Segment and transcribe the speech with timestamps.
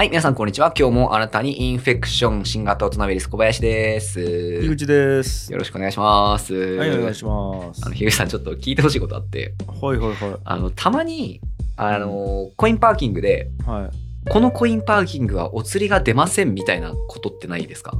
[0.00, 0.72] はい、皆さんこんにちは。
[0.74, 4.18] 今日もあなたにインフェクション新型オトナウイルス小林です。
[4.64, 5.52] 井口です。
[5.52, 6.54] よろしくお願いします。
[6.54, 7.82] はい、お願いします。
[7.84, 11.42] あの、樋口さんちょっと聞いてほしいことあって、はいはいはあの、たまに、
[11.76, 13.62] あの、コインパーキングで、い。
[13.70, 14.30] はい。
[14.30, 17.92] このコインパーキングはお釣りが出ませんみたいなことってないですか？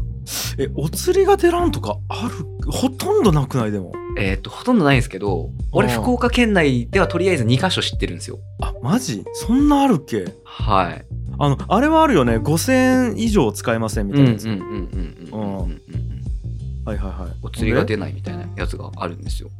[0.58, 2.70] え、お釣りが出らんとかある？
[2.72, 3.72] ほとんどなくない？
[3.72, 3.92] でも。
[4.16, 8.38] えーっと、ほとんどないんですけど、俺、福岡県内ではとりあえず2カ所知ってるんですよ。
[8.62, 9.22] あ、マジ？
[9.34, 10.24] そんなあるっけ？
[10.44, 11.04] はい。
[11.42, 12.36] あのあれはあるよね。
[12.36, 14.46] 5000以上使えませんみたいなやつ。
[16.84, 19.50] はいはいはいお釣りが出ないみたいなやつがあるんですよ、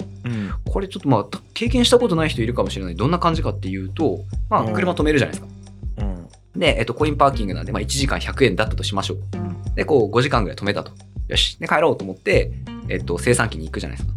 [0.68, 5.52] これちょっとまあ経験したことない人いるかもしれないどんな感じかっていうとまあ車止めるじゃないですか、
[5.98, 9.18] うん、で、えっと、コインパーキングなんで、まあ、1時間100円だったとしましょう
[9.76, 10.92] でこう5時間ぐらい止めたと
[11.28, 12.50] よしで帰ろうと思って、
[12.88, 14.14] えっと、生産機に行くじゃないですか、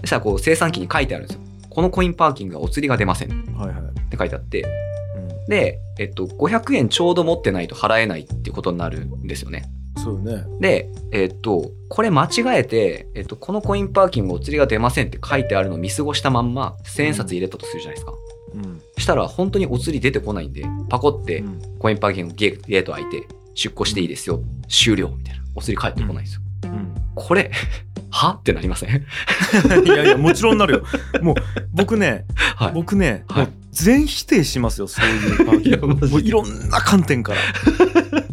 [0.00, 4.89] そしたらこう生産機に書いてあるんですよこのコインパーキングはお釣りが出ません、はいはい、って書いてあって
[5.50, 9.64] で、えっと、500円ちょうど持ってないと払えないっていうことになるんですよね。
[9.96, 10.44] そうよね。
[10.60, 18.14] で、えっと、これ間違えて、えっと、このコインパーキングお釣りが出ませんって書いてあるのを見過ごしたまんま、1000円札入れたとするじゃないですか。
[18.54, 18.80] うん。
[18.96, 25.42] したら、本当にお釣り出てこないんで、パコってうんコインパーキングゲート開いて、出庫していいですよ、終了みたいな。
[25.56, 26.42] お釣り返ってこないんですよ。
[27.16, 27.24] うん。
[27.24, 27.50] これ、
[28.12, 28.30] は？
[28.40, 28.90] ってなりません？
[29.84, 30.82] いやいや、もちろんなるよ。
[31.22, 31.36] もう、
[31.72, 32.24] 僕ね、
[32.56, 32.72] はい。
[32.74, 36.06] 僕ね、はいもう全否定しますよ、そういうパーキング。
[36.06, 37.34] いもういろんな観点か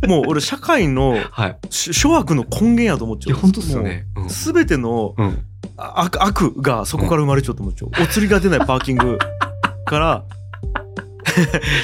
[0.01, 0.07] ら。
[0.09, 1.57] もう俺、社会のはい。
[1.69, 3.33] し諸悪の根源やと思っちゃう。
[3.33, 4.07] いや、本当っすよね。
[4.15, 5.45] うんすべてのうん。
[5.77, 7.91] 悪悪がそこから生まれちゃうと思っちゃう。
[8.03, 9.19] お釣りが出ないパーキング
[9.85, 10.23] から、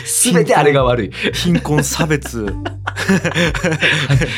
[0.05, 1.11] すべてあれが悪い。
[1.33, 2.45] 貧困、差別、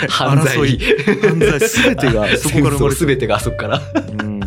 [0.10, 0.78] 犯罪。
[0.78, 3.78] 犯罪、すべてが そこから生まれちゃすべてがあそこから。
[3.78, 3.84] う。
[4.24, 4.40] うん。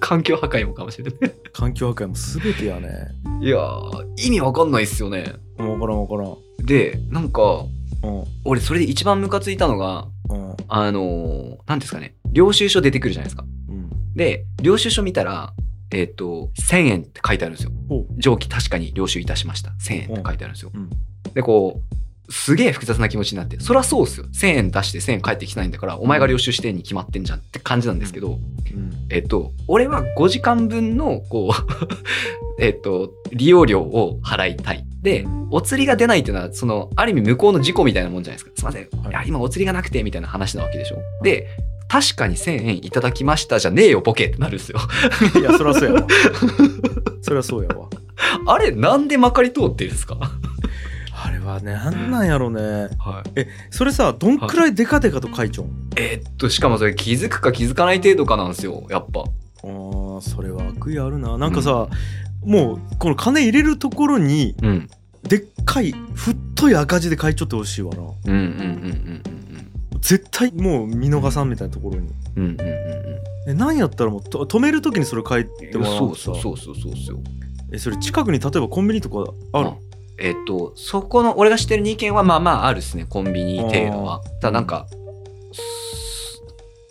[0.00, 1.14] 環境破壊もかもしれない。
[1.52, 2.88] 環境破壊もすべてやね。
[3.40, 5.34] いやー、意味わかんないっすよね。
[5.58, 6.36] もうわからんわからん。
[6.64, 7.64] で、なんか、
[8.02, 8.24] うん。
[8.44, 10.56] 俺それで一番ムカついたのが、うん。
[10.68, 13.44] あのー、なんですかね、領収書出てくるじゃないですか。
[13.68, 13.90] うん。
[14.14, 15.52] で、領収書見たら、
[15.96, 17.72] えっ、と、1000円って書いてあるんですよ。
[18.18, 19.70] 上記確かに領収いたしました。
[19.80, 20.70] 1000円って書いてあるんですよ。
[20.74, 20.90] うん。
[21.32, 21.80] で、こ
[22.28, 24.26] う、すげえ複雑な気持ちになって、そりゃそうっすよ。
[24.26, 28.34] 1000円出して1000円返ってきてないんだから、お前が領収してんに決まってんじゃんって感じなんですけど、う
[28.78, 29.06] ん。
[29.08, 31.52] えっと、俺は5時間分の、こう、
[32.62, 34.84] えっと、利用料を払いたい。
[35.00, 38.50] で、お釣りが出ないっていうのは、その、ある意味向こうの事故みたいなもんじゃないですか。
[38.54, 38.82] すいません。
[38.82, 40.98] いや、今お釣りがなくて、みたいな話なわけでしょ。
[41.22, 41.46] で、
[41.88, 44.78] 確かに1000円いただきましたじゃねえよ、ボケってなるんですよ。
[45.40, 46.06] いや、そりゃそうやわ。
[47.22, 47.88] そりゃそうやわ。
[48.46, 50.16] あれ、なんでまかり通ってるんですか？
[51.18, 52.60] あれはね、なんなんやろね。
[52.98, 53.46] はい。
[53.70, 59.20] それさ、どんくらいデカデカと書いちゃうんえーっと、しかもそれ気づくか気づかない程度かなんですよ、やっぱ。
[59.20, 61.38] あーそれは悪意あるな。
[61.38, 61.88] なんかさ、
[62.44, 64.88] もう、この金入れるところに、うん。
[65.26, 68.00] でっかい、太い赤字で書いちゃってほしいわな。
[68.00, 69.22] うんうんうんうん
[70.06, 72.08] 絶対もう見逃さんみたいなところに。
[72.36, 72.50] うんうん。
[72.52, 72.70] うんうんう
[73.48, 75.70] んえ、なんやったらもうと止めるときにそれ書いうん。
[75.70, 77.16] てもらそううさそうそうそうそうそう。
[77.72, 79.70] え、それ近くに例えばコンビニとかある？
[80.18, 84.22] えっと、そこの、俺が知ってる2軒はまあまああるっすね、コンビニ程度は。
[84.40, 84.86] ただなんか、
[85.52, 86.42] す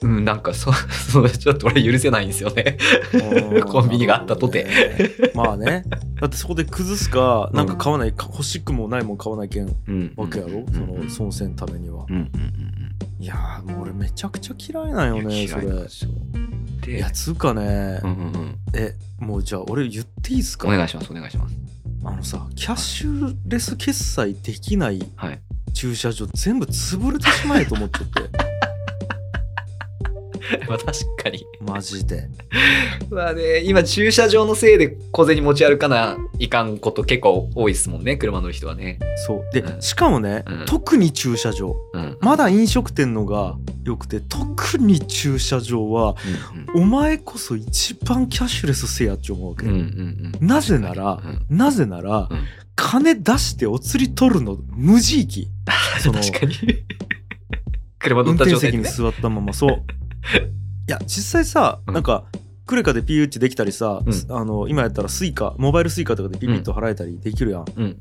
[0.03, 0.71] うん、なんかそ、
[1.11, 2.77] そう、ちょっと俺許せないんですよね。
[3.65, 5.31] コンビニがあったとてて。
[5.33, 5.83] まあね。
[6.21, 10.13] だってそこで崩すか、なんか買わない、か欲しくもないもん買わないけんうん。
[10.15, 12.05] わけやろ、その損せんためには。
[12.07, 12.74] うんうんうん
[13.19, 15.23] いやーもう俺めちゃくちゃ嫌いなんうん。
[15.23, 15.67] よね、それ。
[16.85, 18.59] 嫌いや、つうかね、うんうんうん。
[18.73, 20.67] え、もうじゃあ俺言っていいですか？
[20.67, 21.55] お願いします、お願いします。
[22.03, 25.39] あのさ、キャッシュレス決済できないはい。
[25.73, 28.21] 駐車場全部潰れてしまえと思っちゃって。
[30.67, 30.91] まあ確
[31.23, 31.45] かに。
[31.59, 32.27] マジで。
[33.09, 38.99] まあね、今駐車場のせいで小銭持ち歩かないかんこと結構多いですもんね、車乗る人はね。
[39.25, 39.53] そう。
[39.53, 41.75] でう、んしかもね、うん特に駐車場。
[41.93, 42.17] うん。
[42.21, 46.15] まだ飲食店のが良くて、特に駐車場は、
[46.75, 49.65] うんお前こそ一番キャッシュレスせえやって思うわけ。
[49.65, 50.47] うんうんうんうん。
[50.47, 52.39] なぜならうんなぜなら、うん
[52.77, 55.47] 金出してお釣り取るの無慈悲。
[56.01, 56.55] そ の確かに。
[57.99, 59.11] 車乗運った転席に状態でね。
[59.13, 59.83] 座ったまま、そう。
[60.87, 62.25] いや、実際さ、うんなんか、
[62.65, 67.65] クレカでピー打ちできたりさ、うんあの、今やったらスイカ、モバイルスイカとかでピピッと払えたりできるやん。
[67.75, 67.97] うん。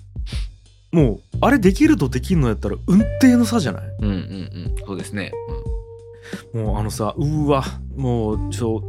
[0.92, 3.82] もう、あれできるとできんのやったら、運転の差じゃない？
[4.00, 4.74] うんうんうん。
[4.86, 5.32] そうですね。
[6.54, 7.62] もうあのさ、うーわ、
[7.96, 8.82] もう、ちょ、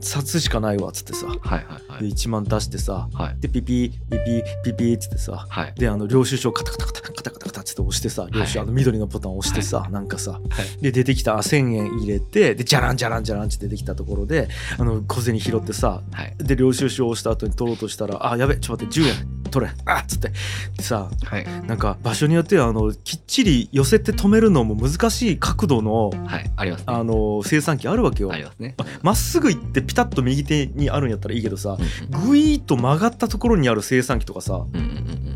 [0.00, 1.26] 札しかないわ、つってさ。
[1.26, 2.10] はいはいはで、い。
[2.12, 3.36] 1万出してさ、はい。
[3.40, 5.74] で、ピピ、ピピ、ピピっつってさ、はい。
[5.76, 10.38] で、あの、領収書カタカタカタカタカタカタっつって押してさ、領収、はいあの、緑のボタン押してさ、なんかさ、は
[10.78, 10.82] い。
[10.82, 14.48] で、出てきた、あ1000円入れて、で、じゃらんじゃらんじゃらんって出てきたところで、
[14.78, 16.34] あの、小銭拾ってさ、はい。
[16.38, 19.40] で、領収書を押した後に取ろうとしたら、あ、やべ、ちょっと待って、10円。
[19.50, 20.28] 取れあっつって。
[20.76, 21.44] でさはい。
[21.66, 26.84] なんか場所によってはあのきっちり寄せて止めるのも難しい角度のはいありますね。
[26.86, 28.32] あの生産機あるわけよ。
[28.32, 28.76] ありますね。
[29.02, 31.76] まっすぐ行ってピタッと右手にあるんやったらいいけどさ
[32.12, 34.86] うんグイーッと曲がったところにある生産機とかさうんうんう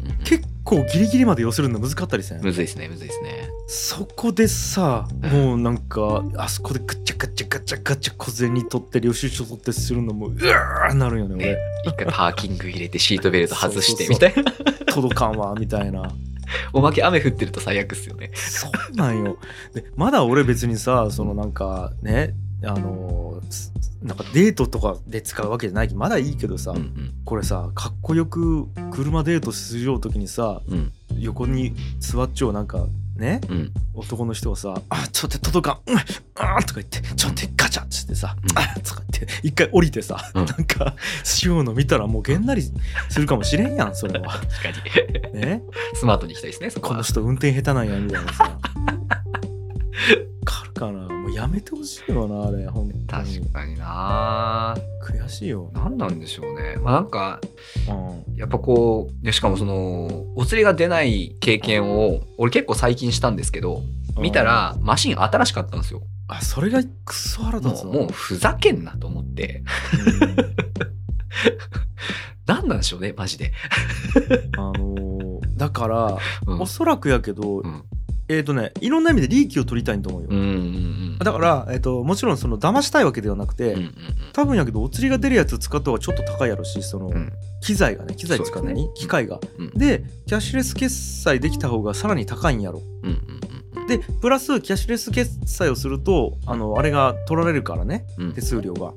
[0.01, 2.43] ん結構ギリギリまで寄せるの難かったりせん？
[2.43, 3.49] むずいですねむずいですね。
[3.67, 11.57] そこでさもうなんかあそこでガチャガチャガチャガチャ小銭取って領収書取ってするのもうわーなるんよねね。
[11.87, 14.43] 一回パーキング入れてシートベルト 外してみたいな。
[14.59, 16.11] 俺届かんわみたいな。
[16.73, 18.31] おまけ雨降ってると最悪っすよね。
[18.35, 19.39] そうなんよ。
[19.75, 22.35] でまだ俺別にさそのなんかね
[22.67, 23.73] あのす
[24.03, 27.15] なんかデートとかで使うわけじゃないけどまだいいけどさ、うん。
[27.25, 30.75] これさかっこよく車デートするよう時にさうん。
[30.75, 33.41] うん横に座っちゃうなんかね？
[33.49, 33.73] うん。
[33.95, 35.93] 男の人はさ「あちょっと届かん。
[35.93, 35.97] うん。
[35.97, 38.59] あーとか言って「ちょっとガチャ」っつってさ「うん。
[38.59, 40.45] あーとか言って一回降りてさ、うん。
[40.45, 42.63] なんかしようの見たらもうげんなり
[43.09, 44.29] するかもしれんやんそれは。
[44.51, 45.41] 確かに。
[45.41, 45.63] ね？
[45.95, 48.59] スマートに行きたいですねこの人運転下手なんやみたいなさ。
[50.75, 53.39] かなもうやめてほしいよなあれ本当に。
[53.41, 54.77] 確かにな。
[55.03, 55.71] 悔しいよ。
[55.73, 56.77] 何なんでしょうね。
[56.83, 57.41] まあなんか
[57.89, 58.37] うん。
[58.37, 63.83] やっぱこうでしかもそのお釣りが出ない経験を俺結構最近したんですけど
[64.19, 66.03] 見たらマシン新しかったんですよ。
[66.29, 69.63] あそれがクソ腹立つもうもうふざけんなと思って。
[70.21, 70.37] うん。
[72.47, 73.53] 何なんでしょうねマジで、
[74.59, 76.61] あのーだから、うん。
[76.61, 77.85] おそらくやけど、うん
[78.29, 83.95] えっ、とねいろんな意味で利益を取りたいんと思うよ、うんうんうんだから、えー、ともちろんその騙したいわけではなくて、うんうん
[84.33, 87.33] 多分やけどお釣りが出るやつ使った方がちょっと高いやろしその、うん。
[87.61, 89.39] 機材がね機材使うのに、機械が。
[89.59, 92.83] うんでキャッシュレス決済できた方がさらに高いんやろ。
[93.05, 93.17] うんうん
[93.77, 98.33] うんでプラスキャッシュレス決済をするとあのあれが取られるからねうん。
[98.33, 98.93] 手数料が、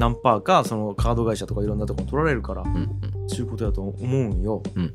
[0.00, 3.28] 何パーかそのカード会社とかいろんなところに取られるからうんうん。
[3.28, 4.94] ちゅうことやと思うんよ、うん。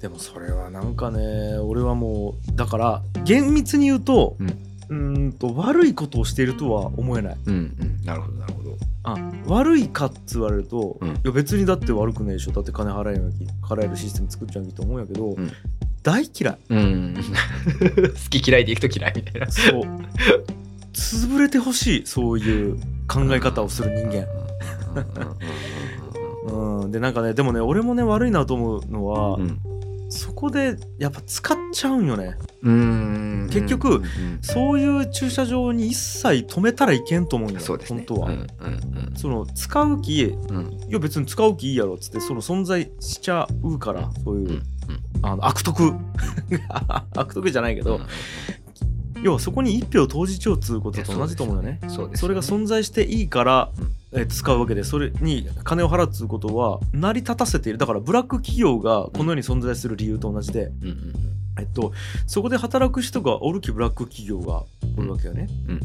[0.00, 4.48] でもそれはなんかね俺はもうだから厳密に言うとうん。
[4.48, 7.36] うーんと悪いことをしているとは思えない。
[7.46, 8.04] うんうん。
[8.04, 8.76] なるほどなるほど。
[9.04, 9.16] あ
[9.46, 11.10] 悪いかっつ言われると、うん。
[11.10, 12.50] いや別にだって悪くねえでしょ。
[12.50, 15.52] だって金払えるき払えるシステム作っちゃうきと思うんやけど、ん。
[16.02, 16.58] 大嫌い。
[16.70, 17.14] うん。
[17.22, 19.12] 好き嫌いでいくと嫌い。
[19.14, 20.59] みたいなそう
[20.92, 22.76] 潰れてほしいそういう
[23.08, 24.26] 考え方をする人間。
[26.50, 29.60] うん、でなんかねでもね俺もね悪いなと思うのは、うん。
[30.12, 32.36] そこでやっぱ使っちゃうんよね。
[32.62, 33.48] うん。
[33.52, 34.38] 結局うん。
[34.42, 38.04] そういう駐車場に一切止めたらいけんと思うんよそうですね。
[38.08, 38.40] 本当は、うん。
[38.40, 39.12] うん。
[39.14, 40.56] その使う気いうん。
[40.56, 44.62] うんや別に使う気いいやろっつってその存在しちゃうからそういう、うん。
[45.22, 45.92] あの悪徳。
[47.14, 48.00] 悪徳じゃないけど、
[49.22, 51.80] 要はそこに一票投じちゃうっつうことと同じと思うよね。
[51.88, 53.70] それが存在していいから、
[54.12, 57.78] えー使うわけでそれに金を払うっつうことは成り立たせている。
[57.78, 61.14] だからブラック企業がこの世に存在する理由と同じで、うんうん
[61.58, 61.92] えっと、
[62.26, 64.64] そこで働く人がおるきブラック企業が
[64.96, 65.80] おるわけよね、うんうん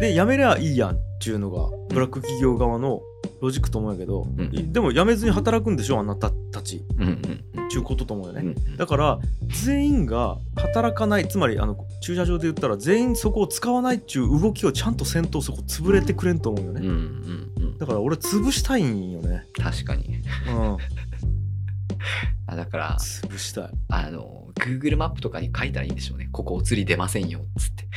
[0.00, 3.00] で辞めりゃいいやんっちゅうのがブラック企業側の
[3.40, 6.30] ロジックと思うんやけど、んでも辞めずに働くんでしょあなた
[6.62, 6.84] たち。
[6.96, 7.68] うんうんうん。
[7.72, 9.18] ちゅうことと思うよね、うんだから
[9.64, 17.78] 全員が働かないつまりあの駐車場で言ったら全員そこを使わないっちゅう動きをちゃんとせんとそこ潰れてくれんと思うよね、うんうんうん。
[17.78, 19.44] だから俺潰したいんよね。
[19.56, 20.22] 確かに。
[20.48, 20.76] うん。
[22.46, 23.70] あだから潰したい。
[23.88, 26.28] あの Google マップとかに書いたらいいんでしょうね。
[26.32, 27.88] ここお釣り出ませんよっつって。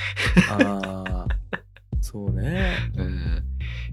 [0.51, 1.35] あー。
[2.01, 2.75] そうね。
[2.95, 3.24] うん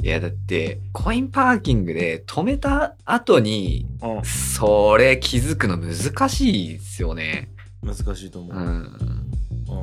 [0.03, 4.25] いやだってコインパーキングで止めた後にうん。
[4.25, 7.51] それ気づくの難しいですよね。
[7.83, 8.65] 難しいと思う、うん。
[8.65, 9.75] う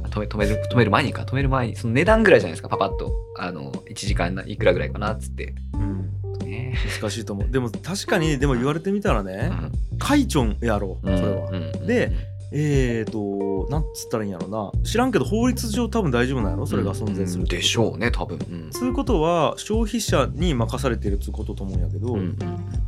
[0.00, 0.02] ん。
[0.04, 1.22] 止め止める止める前にか。
[1.22, 3.12] 止める前にその値段ぐらいじゃないですかパパッと。
[3.38, 5.54] あの1時間いくらぐらいかなっつって。
[5.74, 6.10] うん。
[6.38, 6.74] ね。
[6.98, 7.50] 難しいと思う。
[7.50, 9.52] でも確かにでも言われてみたらね、
[9.98, 11.50] カイチョンやろそれは、
[11.86, 12.12] で
[12.52, 14.84] えーとなんつったらいいんやろな。
[14.84, 16.66] 知らんけど法律上多分大丈夫なんやろ？
[16.66, 17.56] それが存在するってこと。
[17.56, 18.38] でしょうね多分。
[18.38, 18.72] うん。
[18.72, 22.36] そういうことは消費者に任されてるってことと思うんやけど、うんうん。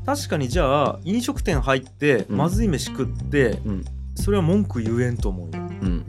[0.06, 2.36] 確かにじゃあ飲食店入ってうん。
[2.36, 3.84] まずい飯食って、うん。
[4.14, 6.04] それは文句言えんと思うようんうん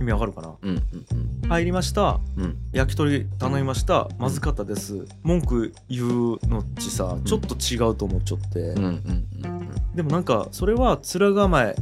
[0.00, 0.54] 意味わかるかな？
[0.62, 0.82] うんうん
[1.48, 2.18] 入りました。
[2.36, 2.44] うん。
[2.44, 4.08] うん焼き鳥頼みました。
[4.18, 5.06] まずかったです。
[5.22, 9.70] 文句言うのっちさちょっと違うと思っちゃって、うんうんうん。
[9.94, 11.76] でもなんかそれは面構え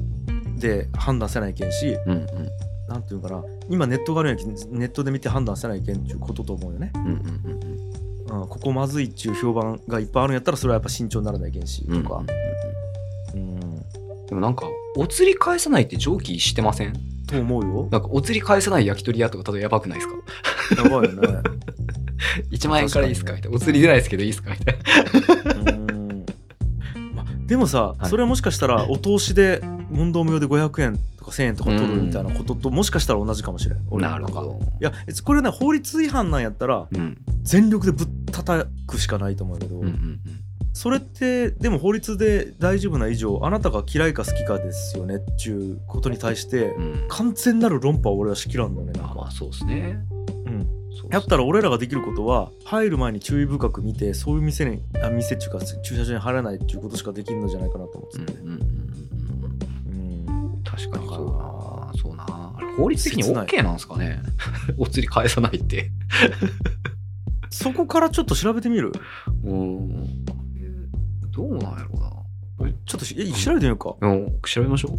[0.60, 2.26] で判断せないけんしうんうん。
[2.88, 3.42] なんていうかな。
[3.68, 7.10] 今ネットがあるんやけんネットで見て判断せないけんっていうことと思うよね、うんうん
[8.30, 12.22] うんうん、ここまずいっちゅう評判がいっぱいあるんやったらそれはやっぱ慎重にならないけんしうんとか、
[13.34, 13.60] うん。
[14.26, 16.92] でもなんかお釣り返さないって上記してません？
[17.26, 17.88] と思うよ。
[17.90, 20.08] なんかお釣り返さない焼き鳥屋とか例えばやばくないです
[20.76, 20.82] か？
[20.82, 21.28] やばいよね。
[22.50, 23.32] 1万円からいいですか？
[23.34, 24.50] みたいなお釣り出ないですけどいいですか？
[24.50, 24.78] みたい
[25.64, 25.80] な。
[27.46, 28.08] でもさ、はい。
[28.08, 29.60] それはもしかしたらお通しで
[29.90, 34.60] 問答無用で500円とか1000円とか取るみたいなことともしかしたら同じかもしれん俺なるほど。
[34.80, 34.92] いや
[35.24, 37.18] これね法律違反なんやったらうん。
[37.42, 40.20] 全力でぶったたくしかないと思うけど、うんうん
[40.72, 46.82] それってでも法律で大丈夫な以上あなたが嫌いか好きかですよねっていうことに対してうん。
[46.82, 47.08] うん。
[47.08, 49.98] 完全なる論破は俺はしきらんのねなんか、まあまあそうですね。
[50.46, 50.68] うん、
[51.10, 58.79] やったら俺らができることは入る前に注意深く見てそういう店にあ店っていうか駐車場に入らないっていうことしかできるのじゃないかなと思ってて、うんうんうんうんうんうん
[60.88, 61.92] 確かにそうな。
[62.02, 62.26] そうな。
[62.56, 64.20] あれ法律的に OK なんですかね？
[64.78, 65.90] お釣り返さないって。
[67.50, 68.92] そこからちょっと調べてみる？
[69.44, 70.24] うん。
[71.32, 71.88] どうなんやろ
[72.58, 72.70] うな。
[72.86, 74.98] ちょっと調べてみようかうん、調べましょ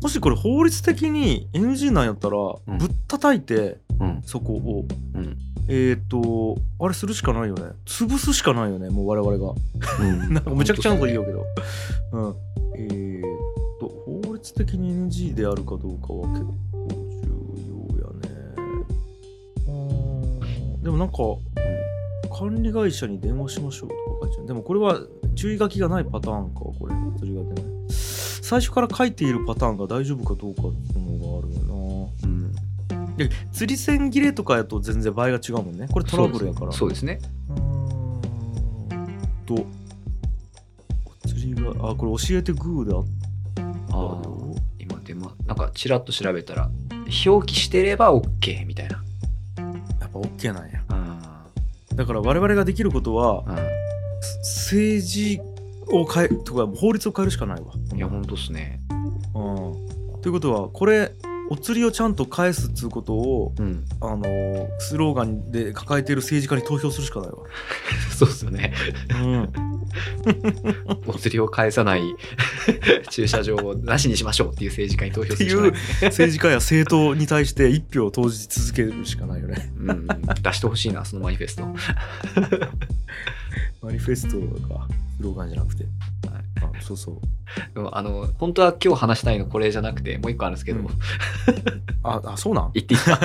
[0.00, 3.78] もしこれ法律的に NG なんやったら、んぶったたいてう。
[4.00, 4.22] うん。
[4.24, 5.36] そこをうん。
[5.68, 9.52] えっ、とあれするしかないよね潰すしかないよねもう我々が
[10.00, 11.44] うん なんかむちゃくちゃなこと言うけど
[12.12, 12.34] うん
[12.76, 13.22] えー、
[14.52, 16.88] 的に NG であるかどうかは結構
[17.22, 17.28] 重
[17.98, 18.28] 要やね。
[20.82, 21.16] でもなんか
[22.36, 24.46] 管理会社に電話しましょうとか書いてある。
[24.48, 25.00] でもこれは
[25.34, 26.94] 注意書きがないパターンかこれ。
[27.18, 32.52] 釣りが出ない最初から書いているパターンが大丈夫かどうかっていうのがあるようん。
[33.52, 35.88] 釣り線切れとかやと全然場合が違うもんね。
[35.90, 36.72] これトラブルやから。
[36.72, 37.18] そうですね。
[37.48, 38.20] うーん。
[39.46, 39.66] とお
[41.26, 43.25] 釣りがあこれ教えてグーであった
[45.56, 46.70] なんかちらっと調べたら、
[47.26, 49.02] 表記してれば OK みたいな。
[50.00, 51.96] やっぱ OK なんやうん。
[51.96, 53.56] だから我々ができることはうん。
[54.42, 55.40] 政治
[55.90, 58.80] を変えとか法律を変えるしかないわいや、ほんとっすね。
[59.34, 61.12] うんということはこれ
[61.48, 63.84] お釣りをちゃんと返すっつうことをうん。
[64.00, 67.36] あのースローガンで抱えている政治家に投票するしかないわ
[68.14, 68.74] そうっすよね。
[69.10, 69.65] うん
[71.06, 72.02] お釣りを返さない
[73.10, 75.72] 駐車場をなしにしましょうっていう政治家に投票するしかない。
[76.06, 79.70] 政治家や政党に対して一票を投じ続けるしかないよね。
[79.78, 81.66] うん、出してほしいな、そのマニフェスト。
[83.82, 84.38] マニフェスト
[84.68, 84.86] が
[85.18, 85.84] スローガンじゃなくて、
[86.60, 87.16] あそうそう。
[87.74, 90.86] でもあの、本当は今日話したいのこれじゃなくて、もう一個あるんですけど、うん。
[92.02, 92.70] ああそうなん？
[92.74, 93.00] 言っていい？
[93.00, 93.20] ですか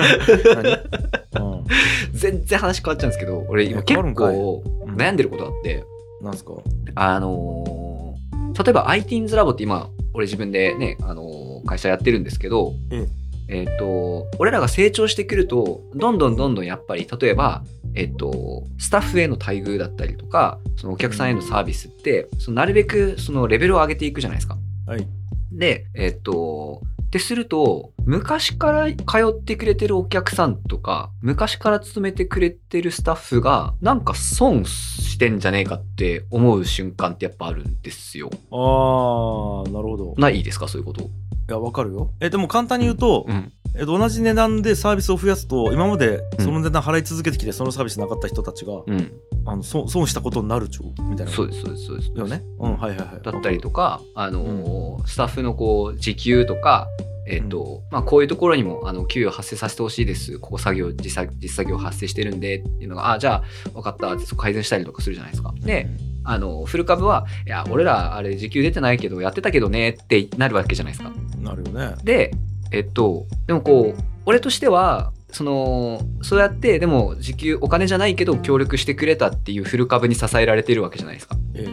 [1.34, 1.64] 何、うん、
[2.12, 4.94] 全然話変わっちゃうんですけど、俺今え結構うん。
[4.96, 5.84] 悩んでることあって、
[6.22, 6.52] なんすか？
[6.94, 13.06] あのー例えば ITINS ラボって今、俺自分でね、あのー会社やってるんですけど、え
[13.48, 17.62] えっ、と、俺らが成長してくると、どんどんどんどんやっぱり、例えば、
[17.94, 24.58] えっ、と、スタッフへの待遇だったりとか、そのお客さんへのサービスって、そのなるべくそのレベルを上げていくじゃないですか。
[24.86, 25.06] はい。
[25.52, 28.96] で、えっ、と、ってすると、昔から通
[29.30, 38.30] ってくれてるお客さんとか、昔から勤めてくれてるスタッフが、なんか損してんじゃねえかって思う瞬間ってやっぱあるんですよ。
[38.50, 40.68] あーなるほどないですか？
[40.68, 41.02] そういうこと。
[41.04, 41.08] い
[41.48, 43.52] やわかるよえでも簡単に言うと、うん。
[43.74, 49.12] えっと、同じ値段でサービスを増やすと今までその値段払い続けてきてそのサービスなかった人たちが、うん。
[49.46, 52.10] あの損損したことになるちゅうみたいなそうです、そうです、そうです。
[52.12, 52.42] よね？
[52.58, 56.86] うんはいはいはいだったりとか、あのースタッフのこう時給とか、
[57.26, 60.38] えっ、と、まあ、こういうところにも、あの、給与発生させてほしいです。
[60.38, 65.54] ここ作業、実作実作業発生してるんで、っていうのが、あ、じゃあ、分かったって改善したりとかするじゃないですか。
[65.60, 65.88] で、
[66.24, 71.12] あの、フル株は、いや、俺ら、あれ、時給出てないけど、やってたけどね、ってなるわけじゃないですか。
[71.38, 72.32] なるよねで、
[72.72, 81.36] えっと、でもこう、俺としては、その、そうやって、でも、時給、お金じゃないけど、協力してくれたっていうフル株に支えられてるわけじゃないですか。
[81.54, 81.66] え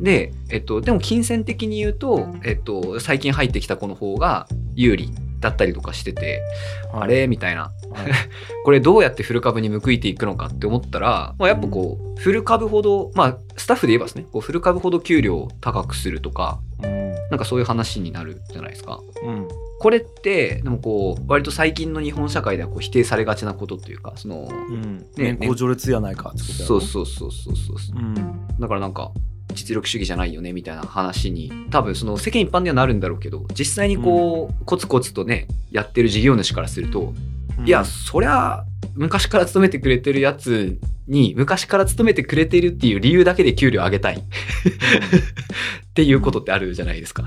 [0.00, 5.10] で、えっと、でも金銭的に言うと、えっと、最近入ってきた子の方が有利
[5.46, 6.40] だったりとかしてて、え
[6.92, 7.26] あれ？
[7.28, 7.62] みたいな。
[7.62, 7.72] はい。
[8.64, 17.14] これどうやってフル株に報いていくのかって思ったら、まあ、やっぱこう、フル株ほど、まあ、スタッフで言えばですね、こうフル株ほど給料を高くするとか、うん。
[17.30, 19.00] なんかそういう話になるじゃないですか。
[19.24, 19.48] うん。
[19.78, 24.98] これって、でもこう、割と最近の日本社会ではこう否定されがちなことというか、その、うん。
[24.98, 26.66] ね年功序列やないかってことやろ。
[26.66, 27.98] そうそうそうそうそう。
[27.98, 28.14] うん。
[28.58, 29.12] だからなんか
[29.54, 37.14] 実力主義じゃないよねみたいな話に多分その世間一般ではなるんだろうけど実際にこう、コツコツとねやってる事業主からすると、
[37.64, 44.16] いやそりゃ昔から勤めてくれてるやつに昔から勤めてくれてるっていう理由だけで給料上げたい。
[44.20, 44.22] っ
[45.94, 47.24] ていうことってあるじゃないですか。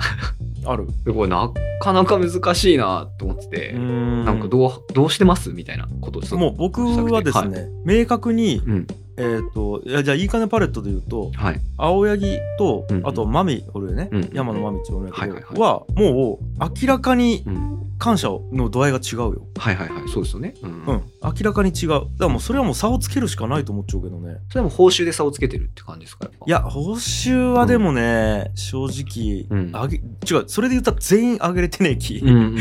[0.65, 0.87] ある。
[1.05, 5.51] でこれなかなか難しいなと思ってて、ななんかどうどうしてます？
[5.51, 8.87] みたいなこともう僕はですね、明確に、うん
[9.19, 11.61] ええっ、といやじゃあいいかねパレットで言うとはい。
[11.77, 13.07] 青柳と、うんうん。
[13.07, 14.29] あとマミおるよね、うんうん。
[14.33, 19.47] 山野マミっておるんやけど、はいはいはもう明らかにうん感謝の度合いが違うよ。
[19.57, 20.07] はいはいはい。
[20.07, 20.53] そうですよね。
[20.63, 21.89] うんうん、明らかに違う。
[21.89, 24.37] だからもうそれはもう差をつけるしかないと思っちゃうけどね。
[24.47, 26.45] それはもう報酬で差をつけてるって感じですかやっぱ。
[26.47, 29.71] いや、報酬はでもね、正直、うん。
[29.71, 32.19] 上げ、違う、それで言ったら全員上げれてねえき。
[32.19, 32.53] うんうんうんうん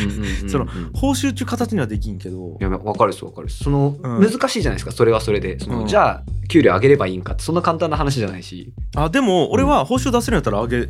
[0.42, 2.56] うん その報酬っていう形にはできんけど。
[2.60, 3.62] い、や分かるです分かるです。
[3.62, 4.20] その、うん。
[4.20, 5.60] 難しいじゃないですかそれはそれで。
[5.60, 5.86] その、うん。
[5.86, 10.88] じゃあ給料上げればいいんかってそんな簡単な話じゃないし、あ、でも俺は報酬出せるんやったら上げる。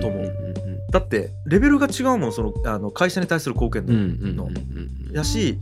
[0.00, 0.22] と思う。
[0.22, 0.90] うん。
[0.90, 3.92] だって、レベルが違うもん、その、あの会社に対する貢献度。
[3.92, 4.00] うん。
[4.00, 4.08] うん。
[4.10, 4.38] うん。
[4.38, 4.56] うん。
[5.08, 5.16] うん。
[5.16, 5.58] やし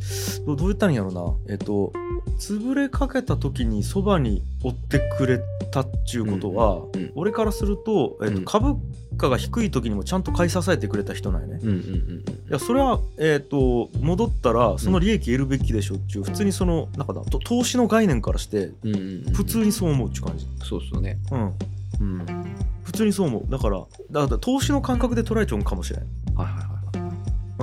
[0.46, 1.54] どう言ったらいいんやろな。
[1.54, 1.92] えっと
[2.38, 8.44] 潰れかけた時にそばに追ってくれたっちゅうことは、うんうん俺からすると、えっとうん。
[8.44, 8.76] 株
[9.16, 11.60] 価が低い時にもちゃんと買い支えてくれた人なんやね。
[11.62, 19.34] うんうんうんいやそれは、えっと戻ったらその利益得るべきでしょっちゅう普通にそのなんかだと投資の概念からしてうんうんうん。
[19.34, 20.46] 普通にそう思うっちゅう感じ。
[20.64, 21.18] そうっすよね。
[21.30, 21.52] うん。
[22.00, 22.18] うん。
[22.26, 22.46] はい
[22.84, 23.50] 普通にそう思う。
[23.50, 26.02] だからだから投資の感覚で捉えちゃうんかもしれん。
[26.36, 26.54] はいはい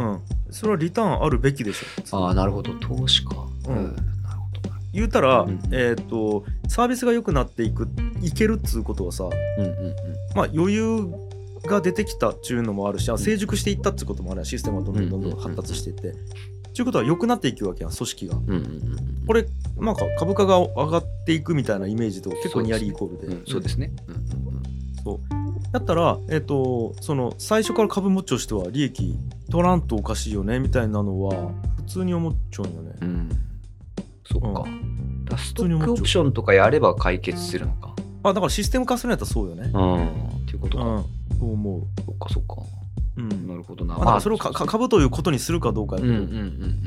[0.01, 0.19] はいうん。
[0.51, 2.17] それはリターンあるべきでしょ。
[2.17, 2.73] ああなるほど。
[2.75, 3.35] 投資か。
[3.67, 3.75] うん。
[3.75, 4.10] なるほど
[4.93, 7.87] 言うたら、うんえっ、とサービスが良くなっていく
[8.21, 9.95] いけるっつうことはさうんうんうん。
[10.35, 11.13] まあ余裕
[11.65, 16.13] が出てきたっちゅうのもあるしあ成熟していったっていうこともあるシステムがどんどんどんどん発達していって。
[16.73, 18.35] ちゅうことは良くなっていくわけやん組織が。
[18.35, 19.45] うんうんうんこれ
[19.77, 23.27] なんか株価が上がっていくみたいなイメージと結構ニアリーイコールで。
[23.27, 23.91] うんそうですね。
[24.07, 24.15] うん。
[24.15, 24.21] うん
[25.03, 25.19] そう。
[25.71, 29.15] だったら、えっとその最初から株持ちとしては利益
[29.49, 32.91] 取らんとおかしいよねみたいなのは普通に思っちゃうんよね。
[33.01, 33.29] うんうん
[34.25, 34.47] そっか。
[34.47, 34.65] うだか
[35.31, 37.95] らストックオプションとかやれば解決するのか。
[38.23, 39.71] あだからシステム化するんやったらそうよね。
[39.73, 40.07] うん。
[40.07, 40.83] っていうことか。
[40.83, 41.03] うん、
[41.39, 41.81] そう思う。
[42.05, 42.55] そっかそっか。
[43.17, 43.47] うん。
[43.47, 43.95] なるほどな。
[43.95, 46.39] まあ、だからそれをかか株ということにするかどうかやけど、うんうんうんう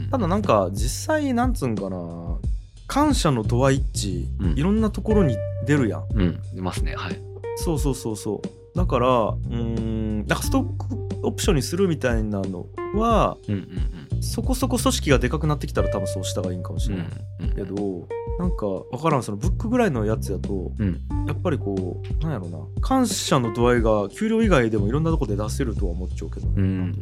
[0.07, 0.09] ん。
[0.11, 1.99] ただなんか実際なんつうんかな
[2.87, 4.59] 感謝の度合いっち、うん。
[4.59, 5.37] いろんなところに
[5.67, 6.05] 出るやん。
[6.15, 6.41] うん。
[6.55, 6.95] 出ますね。
[6.95, 7.21] はい。
[7.57, 8.79] そうそうそうそう。
[8.79, 17.55] だからうーんなんかストックオプションにするみたいなのはうんうんそこそこ組織がでかくなってきたら多分そうした方がいいんかもしうんれない、うん。
[17.55, 21.01] けどなんかわからんそのブックぐらいのやつやとうん。
[21.27, 22.59] やっぱりこうなんやろな。
[22.81, 26.93] 感謝の度合いが給料以外でもいろんなとこで出せるとは思っちゃうけどね、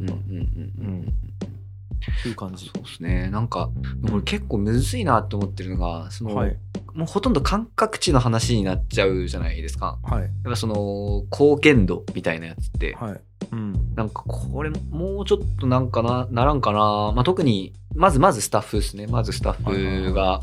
[2.29, 2.67] いう感じ。
[2.67, 3.31] そうですね。
[3.31, 3.71] なんか
[4.11, 6.57] これ結構むずいなって思ってるのがその、はい。
[6.95, 9.99] もうほとんど感覚値の話になっちゃうじゃないですか。
[10.03, 10.23] はい。
[10.23, 12.95] やっぱその貢献度みたいなやつって。
[12.95, 13.21] はい。
[13.51, 13.95] うん。
[13.95, 19.07] なんかこれもうちょっとなんかなならんかな、まあ、特にまずまずスタッフですね。
[19.07, 20.41] まずスタッフが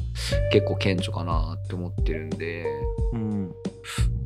[0.52, 2.65] 結構顕著かなって思ってるんで。
[3.13, 3.52] うん。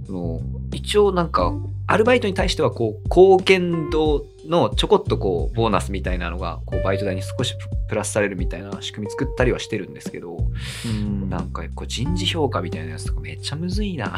[0.05, 0.41] その
[0.73, 1.53] 一応なんか
[1.87, 7.55] アルバイトに対してはこう貢献度のちょこっとこうボーナスみたいなのがこうバイト代に少し
[7.89, 10.37] プラスされるみたいな仕組み作ったりはしてるんですけど、
[10.85, 14.11] うんなんかこう人事評価みたいなやつとかめっちゃむずいな っ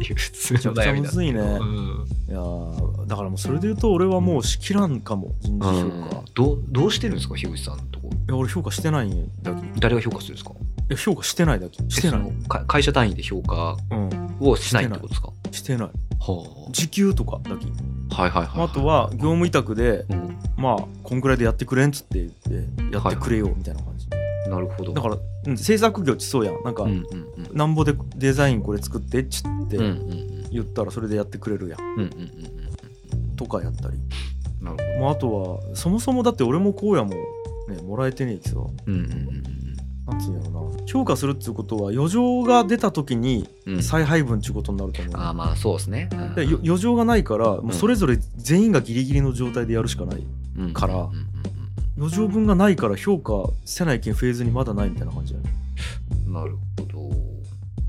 [0.00, 1.40] ていう普通の悩みむずいね。
[1.40, 6.16] うんいやーだからもうそれで言うと俺はもうしきらんかも人事評価。
[6.20, 9.66] いどうどうしてるんですか樋口さんのとこや俺評価してないんだけ。
[9.66, 10.52] い誰が評価するんですか？
[10.88, 11.78] や評価してないだけ。
[11.90, 12.22] してない。
[12.66, 14.10] 会社単位で評価うん。
[14.40, 15.30] をしないってことですか？
[15.50, 15.88] してない。
[15.88, 17.66] は時給とかだけ。
[18.14, 24.06] あはいはいはい、あとは業務委託でうんまあこんくらいでやってくれんっつって言ってやってくれよみたいな感じ。
[24.48, 24.92] なるほど。
[24.92, 26.62] だから、うん、制作業ちそうやん。
[26.64, 27.56] なんか、うんうんうん。
[27.56, 30.50] なんぼでデザインこれ作ってっつってうんうんうん。
[30.50, 31.80] 言ったらそれでやってくれるやん。
[31.80, 32.62] うんうんうんうん
[33.36, 33.98] とかやったり。
[34.60, 35.00] なるほど。
[35.00, 37.10] まあ、あとはそもそもだって俺もこうやもん、
[37.74, 38.56] ね、もらえてねえきさ。
[38.56, 39.42] うんうん
[40.04, 40.86] なんつうんやろな。
[40.86, 43.74] 評価するっていうことは余剰が出た時にうん。
[43.76, 50.26] うん再配分っていうことになると思う、ああまあそうですね、うんでよ余剰がないからもうそれぞれ全員がギリギリの状態でやるしかない
[50.58, 51.31] うんからうんうんうん
[52.02, 55.52] 余剰分がないから評価せないけんフェーズにまだないみたいな感じやね。
[56.26, 57.10] うんなるほど。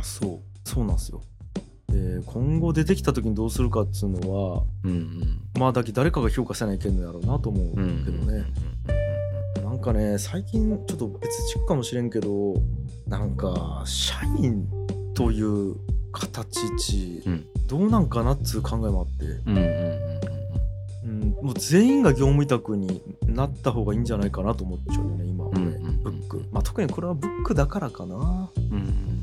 [0.04, 0.69] そう。
[0.69, 1.23] そうなんですよ。
[1.89, 5.41] で今後出てきた時にどうするかっつうのはうんうん。
[5.60, 8.45] まあだけ誰かが評価せないけんのやろうなと思うけどうんうんうんね、
[9.63, 12.54] なんかね最近ちょっと別軸かもしれんけど
[13.08, 14.67] なんか社員
[15.15, 15.76] という
[16.12, 17.23] 形
[17.67, 20.42] どうなんかなっつう考えもあって、うんうんうん
[21.03, 26.03] うんうん、もう全員が業務委託になった方がいいんじゃないかなと思っちゃうよね今俺、うんうんうん。
[26.03, 28.49] ブック、まあ、特にこれはブックだからかな。
[28.71, 29.13] うん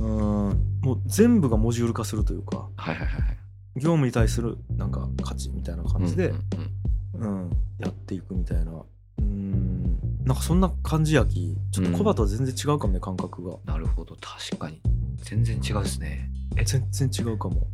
[0.00, 0.48] うん。
[0.48, 0.80] うん。
[0.82, 2.68] もう全部がモジュール化するというか。
[2.76, 3.36] はいはいはいはい。
[3.76, 8.72] 業務に対するなんか価値みたいな感じで、うんうんうん、やっていくみたいな。
[9.18, 13.56] うん、なんかそんな感じやき、ちょっとコバとは全然違うかもね、感覚が。
[13.64, 14.16] なるほど。
[14.20, 14.80] 確かに。
[15.18, 16.30] 全然違うですね。
[16.64, 17.66] 全然違うかも。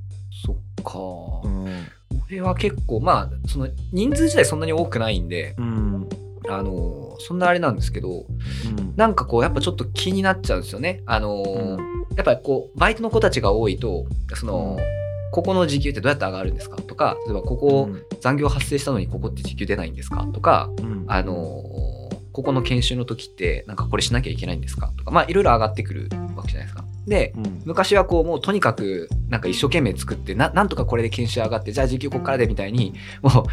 [0.44, 1.87] そっか、うん。
[2.33, 6.09] 俺は結構まあその人数自体そんなに多くないんでうん。
[6.49, 8.95] あのそんなあれなんですけどうん。
[8.97, 11.03] なんかこうやっぱちょっと気になっちゃうんですよね。
[11.07, 12.16] あの、うん。
[12.16, 14.79] やっぱりこうバイトの子たちが多いとその、
[15.33, 17.88] ここの時給ってどうやって上がるんですかとか例えばここ
[18.21, 21.05] 残業発生したのにここって時給出ないんですかとかうん。
[21.09, 21.62] あの
[22.33, 24.92] ここの研修の時ってなんかこれしなきゃいけないんですか？
[24.97, 26.85] とかまあいろいろ上がってくるわけじゃないですか。
[27.07, 33.47] でうん昔はこうもうとにかくなんか一生懸命作ってななんとかこれで研修上がってじゃあ時給ここからでみたいにも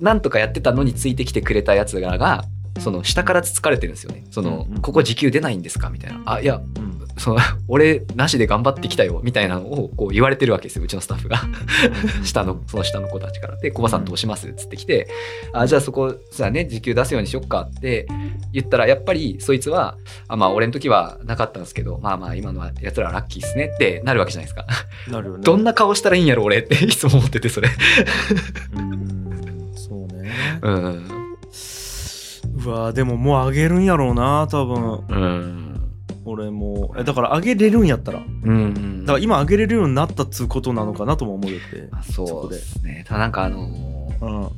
[0.00, 2.44] うなんとかやってたのについてきてくれたやつらが
[2.78, 4.24] その下からつつかれてるんですよね。
[4.30, 5.90] そのうんうんここ時給出ないんですか？
[5.90, 6.22] みたいな。
[6.26, 11.38] あいやうんその 俺なしで頑張ってきたよみたいなのをこう言われてるわけですようちのスタッフが。
[12.24, 13.56] 下のその下の子たちから。
[13.58, 15.06] で「コバさんどうします?」っつってきて
[15.52, 18.06] 「あじゃあそこさあね時給出すようにしよっか」って
[18.52, 19.96] 言ったらやっぱりそいつは
[20.28, 24.66] 「あまあ俺の時はなかったんですけどまあまあ今のはやつらラッキーっすね」ってなるわけじゃないですか。
[25.10, 25.42] なるよね。
[25.44, 26.58] どんな顔したらいいんやろ俺。
[26.58, 27.68] っていつも思っててそれ。
[28.76, 30.30] うんそうね。
[30.62, 31.08] うん。
[32.64, 35.00] うわでももうあげるんやろうな多分。
[35.08, 35.69] うん
[36.24, 36.94] 俺も。
[36.98, 38.18] えだからあげれるんやったら。
[38.20, 39.04] だうん。
[39.06, 41.88] から今あげれるようになったっつうことなのかなとも思うよって。
[41.92, 43.04] あそうですね。
[43.06, 43.68] ただなんかあの
[44.20, 44.48] うん。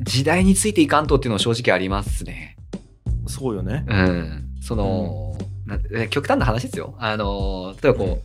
[0.00, 2.56] 時代についていかんとっていうのは正直ありますね。
[3.26, 3.84] そうよね。
[3.88, 6.94] うん、その、なえ極端な話ですよ。
[6.98, 8.22] あの例えばこ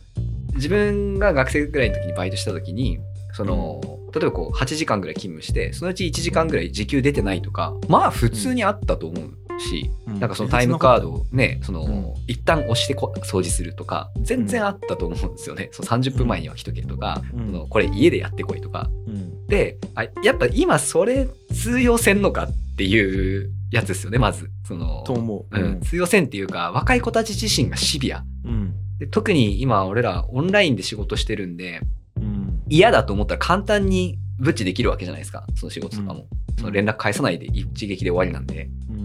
[0.52, 2.98] う自分が学生ぐらいの時にバイトした時に
[3.32, 3.80] その、
[4.12, 12.14] 例えばこう8時間ぐらい勤務してそのうち1時間ぐらい時給出てないとかまあ普通にあったと思うし、なんかそのタイムカードをねその、うん。
[12.26, 15.68] 一旦押してこ掃除するとか全然あったと思うんですよね。
[15.72, 17.46] そう30分前には来とけとか、うん。
[17.46, 18.88] そのこれ家でやってこいとか。
[19.06, 19.46] うん。
[19.46, 24.50] であやっぱ今それ通用せんのかっていうやつですよねまず。
[24.66, 25.46] そのう。
[25.50, 28.22] うん、通用せんっていうか若い子たち自身がシビア。
[28.44, 28.74] うん。
[28.98, 31.80] で特に今俺らオンラインで仕事してるんで
[32.16, 32.62] うん。
[32.68, 35.44] 嫌だと思ったら簡単にブッチできるわけじゃないですか。
[35.54, 36.26] その仕事とかも、
[36.58, 38.68] その連絡返さないで一撃で終わりなんで。
[38.88, 38.99] うん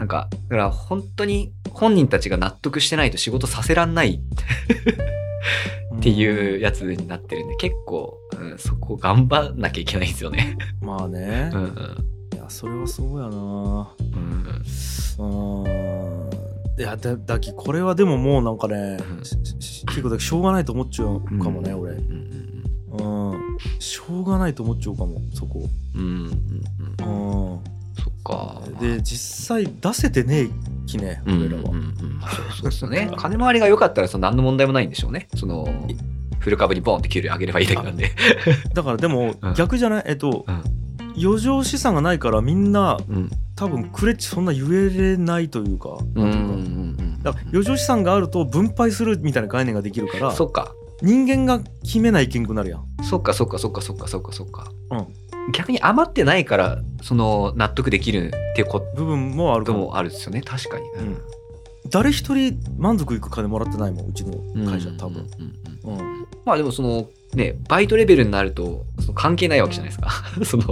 [0.00, 4.18] なんかだから本当に本人たちが納得してないと仕事させらんない。
[5.96, 10.56] っていうやつになってるんで結構、うん、そこ頑張んなきゃいけないんですよね。
[10.80, 11.50] まあね。
[11.52, 11.70] うんうん。
[12.34, 13.94] いやそれはそうやな。
[15.18, 16.30] うんうん。
[16.78, 21.92] いやだだきこれはでももうなんかね、結構だけしょうがないと思っちゃうかもね、俺。
[21.92, 22.62] うん
[22.98, 23.32] うん。
[23.32, 23.58] うん。
[23.78, 25.68] しょうがないと思っちゃうかもそこ。
[25.94, 27.52] うんうんうんうん。
[27.52, 28.60] うんそっか。
[28.80, 30.48] で実際出せてねえ
[30.86, 32.20] きねうん俺らは、うんうんうん
[32.56, 33.10] そうですよね。
[33.16, 35.28] 金回りが良かったらその何の問題もないんでしょうね。
[35.36, 35.68] その
[36.38, 38.10] フル株にボンって給料上げればいいだけなんで。
[38.74, 40.04] だからでもうん逆じゃない？
[40.06, 40.62] えっと、うん
[41.20, 45.98] 余剰資産がないからみんなうん多分クレッチそんな言えれないというか
[47.52, 50.72] 余剰資産があると分配するみたいな概念ができるからそっか。
[51.02, 54.70] 人間が決めないけんくなるやんそっかそっかそっかそっかそっかそっか。
[54.92, 55.06] うん
[55.52, 60.42] 逆に余ってないからその納得できるっていうこ部分もあるかもともあるですよね。
[60.42, 60.88] 確かに。
[60.90, 61.18] うん
[61.88, 64.34] 誰一人満足いく金もらってないもんうちの
[64.70, 65.26] 会社多分
[66.44, 70.10] まあでもそのねバイトレベルになるとその関係ないわけじゃないですか。
[70.44, 70.64] その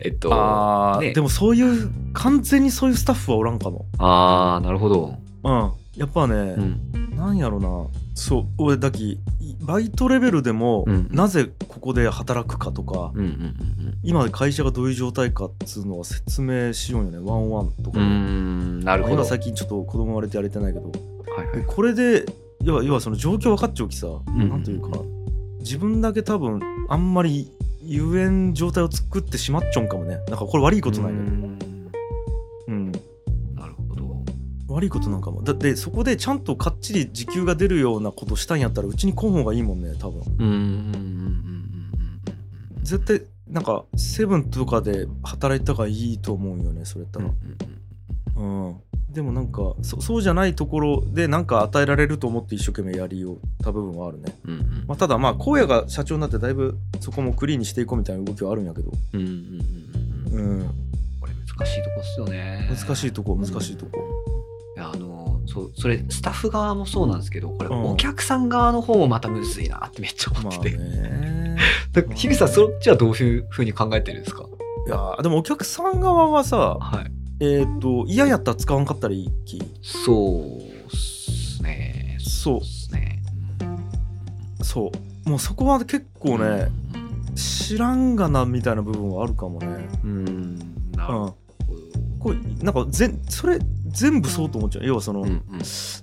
[0.00, 5.14] えっとあーねでもそういう完全にそういうスタッフはおらんかもあーなるほど。
[5.44, 7.86] うんやっぱね、うんなんやろな。
[8.14, 8.44] そう。
[8.58, 9.20] 俺だき
[9.60, 11.08] バイトレベルでも、うん。
[11.12, 13.54] なぜここで働くかとか、うんうんうん
[14.04, 17.18] 今会社がどういう状態かっつうのは説明しようよね。
[17.18, 18.80] ワンワンとかで、うん。
[18.80, 19.14] なるほど。
[19.14, 20.90] 今最近ちょっと子供生まれてやれてないけど。
[21.36, 21.56] はいはい。
[21.58, 22.26] でこれで
[22.64, 24.98] 要は要はその状況分かっちゃうきさ、んなんというか
[25.60, 27.48] 自分だけ多分あんまり
[27.84, 30.16] 言えん状態を作ってしまっちゃうんかもね。
[30.28, 31.18] なんかこれ悪いことないね。
[31.18, 31.90] うーん。
[32.66, 32.92] うん。
[34.72, 35.42] 悪いことなんかも。
[35.42, 40.22] だってそこでちゃんとかっちり時給が出るようなことしたんやったらうちに来ん方がいいもんね多分。
[40.38, 41.62] うんうんうんうん
[42.82, 47.28] 絶対なんかセブンとかで働いた方がいいと思うよねそれやったうんう
[48.34, 48.66] らん。
[48.66, 48.80] うん、
[49.12, 54.84] でもなんかそそうじゃないところでなんか与えられると思って一生懸命やりよった部分はあるね、うんうん。
[54.88, 58.90] まあ、ただまあ荒野が社長になってだいぶそこもクリーンにしていこうみたいな動きはあるんやけど。
[59.12, 60.60] うんうんうんうん。
[60.60, 60.66] うん。
[61.20, 62.68] これ難しいとこっすよね。
[62.70, 64.21] 難しいとこ難しいとこ
[64.82, 67.84] あのそうそれスタッフ側もそうなんですけどこれうん。
[67.92, 71.56] お客さん側の方もまたむずいなってめっちゃ思まあってて、ね。
[71.92, 74.44] だから樋口さんそっちはどういうふうに考えてるんですか？
[74.86, 77.12] いやーでもお客さん側はさはい。
[77.44, 82.16] えっ、と嫌やったら使わんかったらいいきそうっすね。
[82.20, 82.58] そう。
[82.58, 83.20] っすね。
[84.62, 84.92] そ
[85.26, 85.28] う。
[85.28, 86.68] もうそこは結構ね、
[87.34, 89.66] 知らんがなみたいな部分はあるかもね。
[90.04, 90.10] うん。
[90.10, 90.58] うん
[90.92, 91.32] なるほうん。
[92.20, 93.58] こうなんかぜそれ
[93.92, 94.84] 全部そうと思っちゃう。
[94.84, 95.40] 要はその、どうんうん。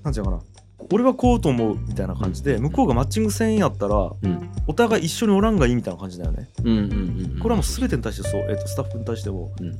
[0.03, 0.43] なんていうのかな。
[0.91, 4.49] 俺はこうと思うみたいな感じで向こうがマッチングせんやったらうん。
[4.67, 6.49] お互い一緒におらんがいいみたいな感じだよね。
[6.63, 9.75] うんうんうんこれはもう全てに対してそう、えー、とスタッフに対してもうん。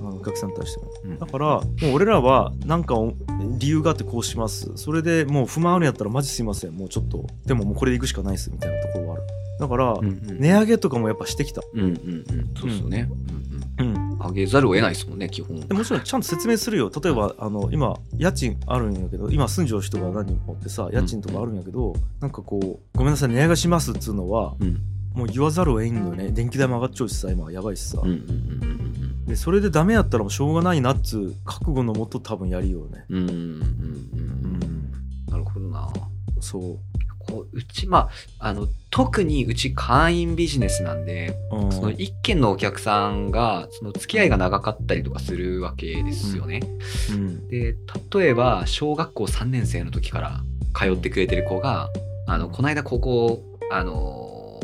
[0.00, 0.90] あのお客さんに対しても。
[1.04, 1.18] うん。
[1.18, 3.14] だからもう俺らはなんかお
[3.58, 4.72] 理由があってこうします。
[4.76, 6.72] それでもう不満あるんやったらマジすいません。
[6.72, 9.22] もうちょっとでももうこれでいくしかないですみたいなところはある。
[9.60, 10.40] だから、うんうん。
[10.40, 11.62] 値上げとかもやっぱしてきた。
[11.74, 11.94] うんうんうん。
[12.58, 13.39] そうっすよね、うん
[14.30, 15.60] 上げざるを得ないですもんね基本。
[15.60, 16.90] でもちろんちゃんと説明するよ。
[17.02, 24.80] 例えばあの今家賃あるんやけど今住んじゃう人が何人もおってさ家賃とかあるんやけど、なんかこうごめんなさい値上げしますっつうのはうん。
[25.12, 26.30] もう言わざるを得んのよね。
[26.30, 33.04] 電気代も上がっちゃうしさ今やばいしさ、うんうんうんでそれでダメやったらもうしょうがないなっつう覚悟のもと多分やりようね。
[33.08, 34.60] うんうんうんうんううん。
[34.60, 34.92] ん
[35.28, 35.88] なるほどな。
[36.40, 36.62] そう。
[36.62, 36.78] こ
[37.38, 46.60] ううちまああの特にうち会員ビジネスなんでうんその一軒のお客さんがその付き合いが長かったりとかするわけですよね。
[47.10, 47.74] うんで
[48.12, 50.40] 例えば小学校3年生の時から
[50.74, 51.88] 通ってくれてる子が
[52.26, 54.60] 「あのこの間高校あの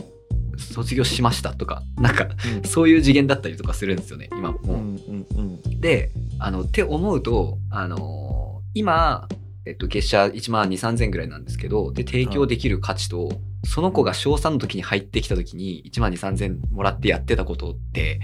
[0.57, 2.29] 卒業しました」とかなんか
[2.65, 4.67] そういう次元だったりとかするんですよね今もう。
[4.69, 9.27] うんうんうんであのって思うとあの今、
[9.67, 13.31] えっと、月謝1万2 3 0 0 0ぐらいなんですけどで提供できる価値と、
[13.65, 18.21] その子が小3の時に入ってきた時に1万2 3 0 0 0もらってやってたことって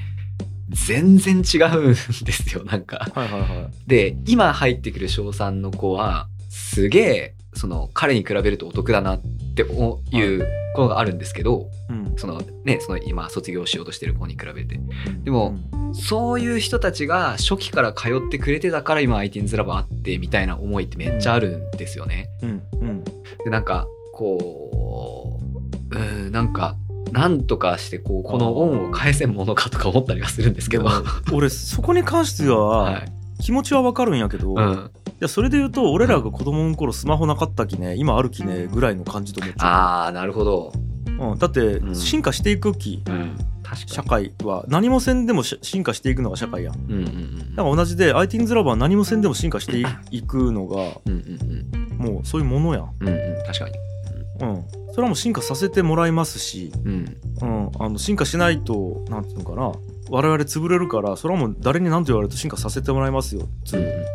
[0.70, 3.10] 全然違うんですよなんか。
[3.12, 9.20] はいはいはいで今入ってくる小3の子はすげえその彼に比べるとお得だなっ
[9.54, 12.14] ておいうことがあるんですけど、うん。
[12.16, 14.76] そのねその今卒業しようとしてる子に比べて。
[15.06, 15.24] うん。
[15.24, 15.56] でも
[15.94, 22.28] そういう人たちが初期から通ってくれてたから今 IT's ラボあってみたいな思いってめっちゃあるんですよね。
[22.42, 22.62] うん。
[22.80, 23.04] うん。
[23.04, 25.40] でなんかこ
[25.90, 26.76] ううんなんか
[27.12, 30.88] なんとかしてこうこの恩を返せんものかとか思ったりはするんですけど。
[31.32, 40.72] 俺そこに関しては はい気持ちはわかるんやけど、いうん、やそれで言うと俺らが子供の頃スマホなかったきね今あるきねぐらいの感じと思っちゃああなるほど。
[41.18, 41.94] う、うん、だってうん。
[41.94, 43.36] 進化していくきうん。
[43.86, 44.64] 社会は。
[44.68, 46.74] 何もせんでもし進化していくのが社会やん。
[46.74, 52.94] うんうんうんだから同じで IT's ラボは何もせんでも進化していいくのがうんうんもうそういうものやん。
[53.00, 53.74] うんうんうん確かに。
[54.40, 54.64] うん。
[54.92, 57.16] それはもう進化させてもらいますし、うん。
[57.40, 59.72] うん、あの進化しないとなんていうのかな
[60.12, 63.80] 我々潰れるからそれはもう誰に何と言われても進化させてもらいますよつう。
[63.80, 64.06] んう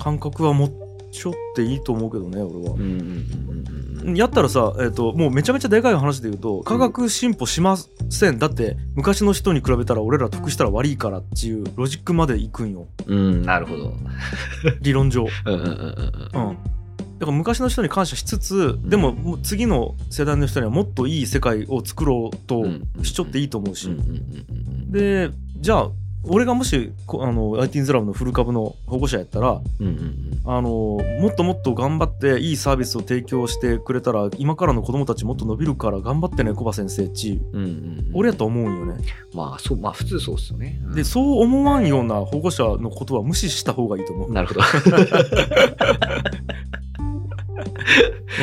[0.00, 0.72] 感覚は持っ
[1.12, 2.74] ちょっていいと思うけどね俺は。
[2.74, 3.58] うんうんうんうん。
[4.02, 8.38] うんうんやったらさ、えー、ともうめちゃめちゃでかい話で言うと科学進歩しません。
[8.38, 12.86] だって昔の人に比べたら俺ら得したら悪いからっていうロジックまでいくんよ。
[13.06, 13.92] うんなるほど。
[14.80, 15.26] 理論上。
[15.44, 16.58] うん
[17.18, 22.64] だから昔の人に感謝しつつでも次の世代の人にはもっといい世界を作ろうと
[23.02, 23.92] しちょっていいと思うし、うん。
[23.94, 24.00] うん。
[24.00, 24.08] うん。
[24.10, 24.14] う
[24.86, 24.92] ん。
[24.92, 25.90] でじゃあ
[26.24, 29.86] 俺がもしこあの IT's ラブのフル株の保護者やったらうん。
[29.86, 29.94] うん。
[29.94, 30.28] うん。
[30.44, 37.40] あのもっともっと頑張っていいサービスを提供してくれたら今からの子供たちもっと伸びるから頑張ってねコバ先生っち。
[37.52, 37.64] うん。
[37.64, 37.68] うん。
[37.68, 38.10] うん。
[38.14, 39.04] 俺やと思うんよね。
[39.34, 40.80] まあそうまあ普通そうっすよね。
[40.94, 44.60] でそう思わんような保護者のことは無視した方がいいと思う、なるほど。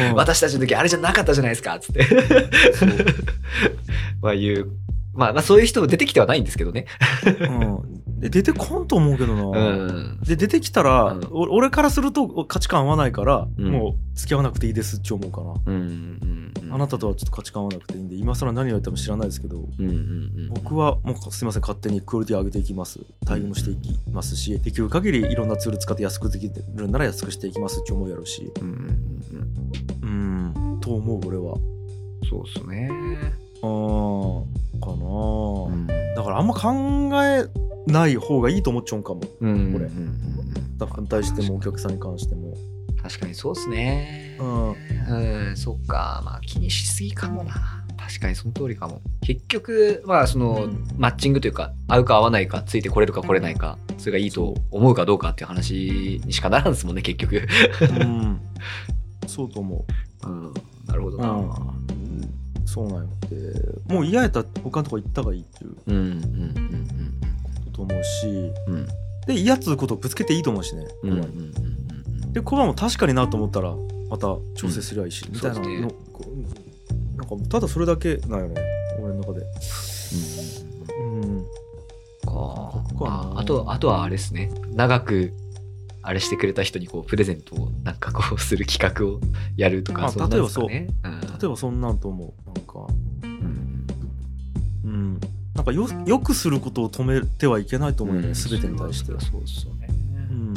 [0.10, 2.06] うん私たちの時あれじゃなかったじゃないですかっつって。
[4.22, 4.72] まあいう
[5.14, 6.86] まあまあそういう人も出てきてはないんですけどね。
[7.26, 10.20] うん、で出てこんと思うけどな、うん。
[10.22, 11.28] で出てきたら、うん。
[11.32, 13.72] お俺からすると価値観合わないから、うん。
[13.72, 15.54] もう付き合わなくていいですって思うかな。
[16.72, 20.50] あなたとはちょっと価値観合わなくていいんで今更何を言っても知らないですけどうんうんうん。
[20.50, 23.00] 僕はもうすいません勝手にクオリティ上げていきます。
[23.26, 28.52] 対応もしていきますしできる限りいろんなツール使って安くできるなら安くしていきますって思うやろうし。
[28.62, 29.22] うん。
[30.02, 31.56] うんと思う俺は。
[32.30, 32.90] そうっすね。
[33.62, 34.44] あー
[34.80, 35.88] かなあ、うん。
[36.16, 36.72] だからあんま考
[37.24, 37.48] え
[37.88, 39.22] ない方がいいと思っちゃうんかも。
[39.42, 39.74] うん。
[39.74, 39.86] これ。
[39.86, 42.54] うんうんうんだからに対してもお客さんに関しても。
[43.02, 44.36] 確かにそうっすね。
[44.40, 44.70] うん。
[44.70, 46.22] うん、そっか。
[46.26, 47.86] まあ気にしすぎかもな。
[47.98, 49.02] 確かにその通りかも。
[49.22, 50.68] 結局、まあその、
[50.98, 57.48] マッチングというか、合うか合わないか、ついてこれるか来れないか、それがいいと思うかどうかっていう話にしかならんですもんね、結局。
[57.82, 58.40] うん。
[59.28, 59.86] そうと思
[60.24, 60.28] う。
[60.28, 60.54] うん、
[60.88, 61.30] なるほどな。
[61.30, 62.66] うん。
[62.66, 63.10] そうなんよ。
[63.30, 65.76] でもう嫌やったら他のとこ行った方がいいっていう。
[65.88, 67.35] うん、うん、うん、こと
[67.76, 68.28] と思うし
[68.68, 68.88] うん、うん。
[69.28, 72.34] で嫌っつうことをぶつけていいと思うしね、うん、うん、コバにうんうん。
[72.34, 73.74] でコバも確かになと思ったら
[74.10, 75.34] また調整すりゃいいし、うん。
[75.34, 75.94] みたいなの、ね
[77.16, 78.62] なんかただそれだけなんよね
[79.00, 79.46] 俺の中で。
[81.00, 81.46] うん。
[82.26, 84.52] かここかなああとあとはあれですね。
[84.72, 85.32] 長く
[86.02, 89.20] あれしてくれた人にこうプレゼントをなんかこうする企画を
[89.58, 90.88] やるとかあそんなんですかね。
[91.42, 91.82] 例えばそん。
[91.82, 92.46] なんと思う。
[92.46, 92.85] なんかうんうん
[95.66, 98.34] なんかよよくすることを止めてはいけないと思うよね、うん。
[98.34, 99.08] 全てに対して。
[99.08, 100.54] そうそうですよね、うん。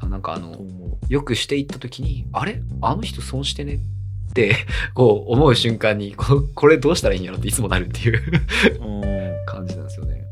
[0.00, 2.60] あなんかあとの思よくしていった時にあれ？
[2.80, 4.54] あの人損してねって
[4.94, 8.22] こう思う瞬間にここれどうしたらいいんやろっていつもなるっていう。
[8.80, 9.02] ううん。
[9.46, 10.24] 感じなんですよね。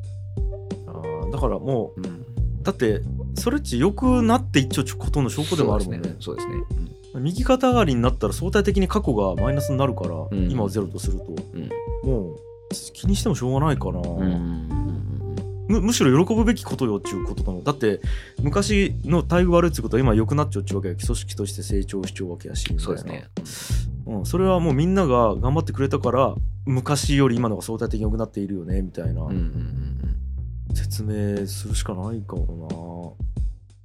[0.87, 2.05] あーだからもうん。
[2.05, 2.09] う
[2.63, 3.01] だって
[3.37, 6.15] それっち良くなっていっちゃうことの証拠でもあるもんね。
[6.21, 6.55] そうですね。
[6.55, 6.91] そうですね。
[7.21, 10.51] 右肩上がりになったら相対的に過去がマイナスになるから、ん。
[10.51, 11.69] 今はゼロとすると、うん
[12.93, 14.01] 気にしてもしょうがないかな。
[15.69, 18.01] むむしろ喜ぶべきことよっちゅうことなのだって
[18.43, 23.29] 昔の待遇悪いってことは今良くなっちゃうっちゅうわけや基礎式として成長しちゃうわけやしそうですね。
[24.07, 26.35] うん、それはもうみんなが頑張ってくれたから
[26.67, 29.37] 昔より今のが相対的に良くなっているよねみたいなうんうんうん
[30.69, 30.77] うん。
[30.77, 33.17] 説明するしかないかも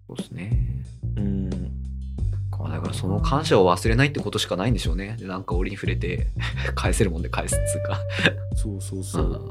[0.07, 0.83] そうですね。
[1.15, 1.49] なうん
[2.65, 5.15] まあだからその感謝を忘れないってことしかないんでしょうね。
[5.19, 6.25] でなんか折に触れて
[6.73, 7.99] 返せるもんで返すっつうか。
[8.55, 9.49] そうそうそう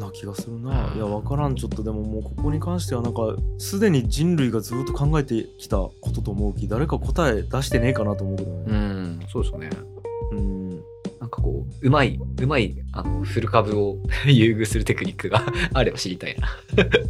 [0.00, 9.70] な気がするないや分からんちょっとでももうここに関してはなんかすでに人類がずっと考えてきたことと思うき誰か答え出してねえかなと思うけどうねん、そうですよね。
[10.32, 10.58] うん
[11.20, 16.48] なんかこう、うまい、うまい、あの、フル株を 優遇するテクニックが あれば知りたいな。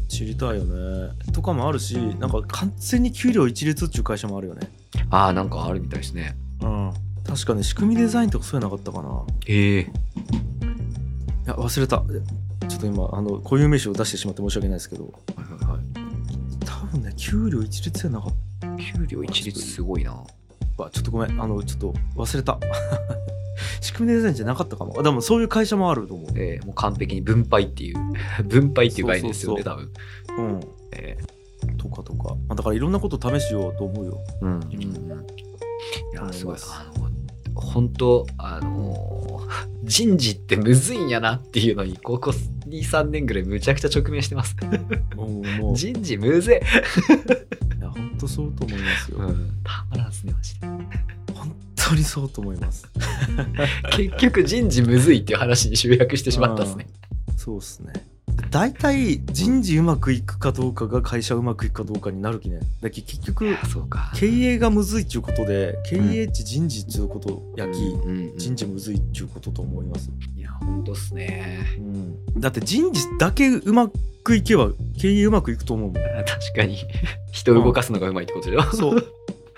[0.08, 4.68] 知りたいよねとかもあるしなんか完全に給料一律っちゅう会社もあるよね
[5.10, 6.36] ああ、なんかあるみたいですね。
[6.62, 6.92] うん。
[7.24, 9.22] 確かね仕組みデザインとかそういうのなかったかな。
[9.46, 9.80] ええ。
[9.80, 9.86] い
[11.46, 12.02] や忘れた。
[12.68, 15.04] ちょっと今あの固有名詞を出してしまって申し訳ないですけど。
[15.04, 16.64] はいはいはい。
[16.64, 18.32] 多分ね給料一律じゃなかっ
[18.78, 20.24] 給料一律すごいな。
[20.78, 21.40] たちょっとごめん。
[21.40, 22.58] あのちょっと忘れた。
[23.80, 24.94] 仕組みデザインじゃなかったかも。
[24.98, 26.30] あでもそういう会社もあると思う。
[26.36, 27.96] ええもう完璧に分配っていう、
[28.44, 29.92] 分配っていう概念ですよね、そ多分。
[30.38, 30.60] うん。
[30.92, 31.18] え
[31.78, 34.52] とかとか、まあ、だからいろんなこと試しようと思うよえうん。
[34.52, 34.60] うん。
[34.62, 34.78] い
[36.14, 36.56] や、すごい。
[36.58, 37.10] あの、
[37.54, 39.28] 本当あのー
[39.84, 44.54] 人事ってむずいんやなっていうのに、ここ2、3年ぐらいむちゃくちゃ直面してます。
[45.16, 46.54] もう人事むずい。
[47.80, 49.50] や本当そうと思いますよ、うん。
[49.64, 50.66] たまらんっすね、マジで。
[51.34, 52.86] 本当にそうと思います
[53.92, 56.86] 結局人事むずいっていう話に集約してしまったっすね。
[57.36, 57.92] そうっすね
[58.50, 64.12] 大体人事うまくいくかどうかが会社うまくいくかどうかになるきねだけど結局あそうか。
[64.14, 71.58] 経営がむずいっちゅうことで経営っち人事っちゅうことやき、うんうん人事むずいっちゅうことと思います、いや、ほんとっすね。
[71.78, 73.90] うん、だって人事だけうま
[74.22, 74.70] くいけば
[75.00, 76.78] 経営うまくいくと思うもん確かに。
[77.32, 78.62] 人を動かすのがうまいってことでしょ。
[78.72, 79.04] そう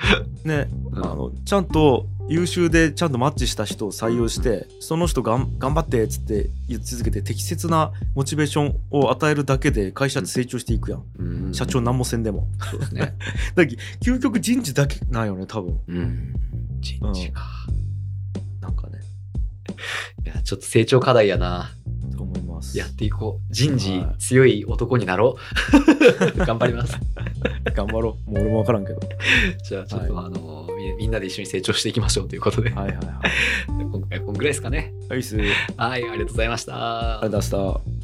[0.44, 13.14] ね、うんあのちゃんと優秀でちゃんとマッチした人を採用してその人がん頑張ってっつって言い続けて適切なモチベーションを与えるだけで会社って成長していくやん、うん社長何もせんでもそうですね。
[13.56, 16.34] だ究極人事だけなんよね多分うん。
[16.80, 17.40] 人事か。
[17.40, 17.89] なん
[20.24, 21.70] いや、ちょっと成長課題やな。
[22.16, 23.52] と思いますやっていこう。
[23.52, 25.36] 人事はい強い男になろ
[26.36, 26.38] う。
[26.44, 26.98] 頑張ります。
[27.74, 29.00] 頑張ろうもう俺も分からんけど
[29.68, 33.06] じゃあ、ちょっと、はあのみ、みんなで一緒に成長していきましょうということで、はいはいはい
[33.90, 34.92] 今回はこんぐらいですかね。
[35.08, 35.40] はいありがとう
[35.76, 37.18] はい、ありがとうございました。
[37.22, 37.99] ございました